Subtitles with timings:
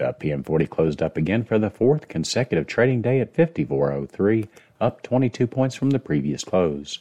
[0.00, 4.48] Uh, the PM40 closed up again for the fourth consecutive trading day at 54.03,
[4.80, 6.98] up 22 points from the previous close.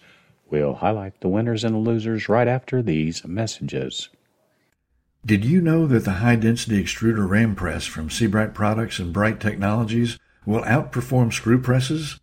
[0.50, 4.10] We'll highlight the winners and losers right after these messages.
[5.26, 9.40] Did you know that the high density extruder ram press from Sebright Products and Bright
[9.40, 12.20] Technologies will outperform screw presses?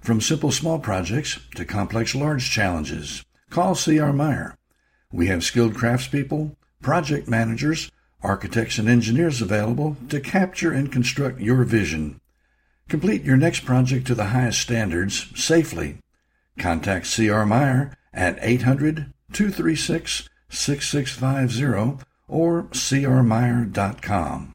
[0.00, 4.12] From simple small projects to complex large challenges, call C.R.
[4.12, 4.56] Meyer.
[5.10, 7.90] We have skilled craftspeople, project managers,
[8.22, 12.20] architects, and engineers available to capture and construct your vision.
[12.88, 15.98] Complete your next project to the highest standards safely.
[16.60, 17.44] Contact C.R.
[17.44, 24.54] Meyer at 800 236 6650 or crmeyer.com.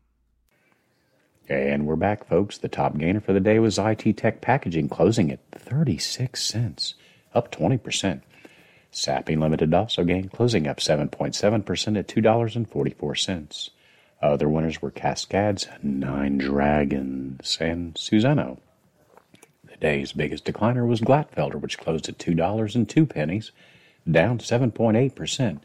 [1.49, 2.57] And we're back, folks.
[2.57, 6.93] The top gainer for the day was IT Tech Packaging, closing at 36 cents,
[7.33, 8.21] up 20%.
[8.91, 13.69] Sappi Limited also gained, closing up 7.7% at $2.44.
[14.21, 18.59] Other winners were Cascades, Nine Dragons, and Suzano.
[19.63, 23.51] The day's biggest decliner was Glatfelter, which closed at $2.02,
[24.11, 25.59] down 7.8%.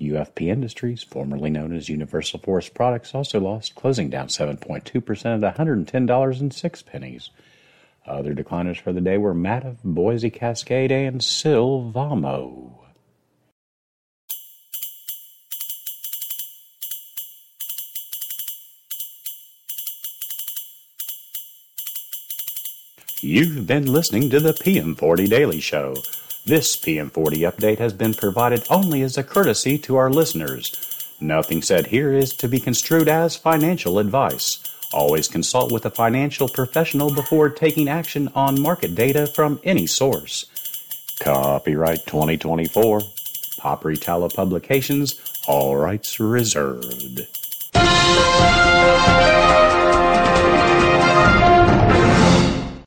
[0.00, 7.30] UFP Industries, formerly known as Universal Forest Products, also lost, closing down 7.2% at $110.06.
[8.06, 12.78] Other decliners for the day were Mativ, Boise Cascade, and Sylvamo.
[23.20, 25.96] You've been listening to the PM40 Daily Show.
[26.48, 30.72] This PM40 update has been provided only as a courtesy to our listeners.
[31.20, 34.58] Nothing said here is to be construed as financial advice.
[34.90, 40.46] Always consult with a financial professional before taking action on market data from any source.
[41.20, 43.00] Copyright 2024.
[43.58, 47.26] Paperitalo Publications, all rights reserved.